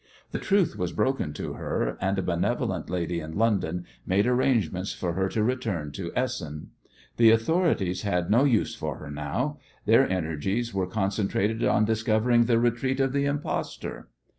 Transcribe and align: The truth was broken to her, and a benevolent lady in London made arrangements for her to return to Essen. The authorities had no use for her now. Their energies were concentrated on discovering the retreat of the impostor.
The 0.31 0.39
truth 0.39 0.75
was 0.79 0.93
broken 0.93 1.31
to 1.33 1.53
her, 1.53 1.95
and 2.01 2.17
a 2.17 2.23
benevolent 2.23 2.89
lady 2.89 3.19
in 3.19 3.37
London 3.37 3.85
made 4.03 4.25
arrangements 4.25 4.93
for 4.93 5.13
her 5.13 5.29
to 5.29 5.43
return 5.43 5.91
to 5.91 6.11
Essen. 6.15 6.71
The 7.17 7.29
authorities 7.29 8.01
had 8.01 8.31
no 8.31 8.43
use 8.43 8.73
for 8.73 8.97
her 8.97 9.11
now. 9.11 9.59
Their 9.85 10.09
energies 10.09 10.73
were 10.73 10.87
concentrated 10.87 11.63
on 11.63 11.85
discovering 11.85 12.45
the 12.45 12.57
retreat 12.57 12.99
of 12.99 13.13
the 13.13 13.25
impostor. 13.25 14.09